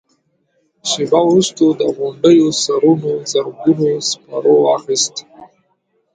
[0.89, 5.15] شېبه وروسته د غونډيو سرونو زرګونو سپرو واخيست.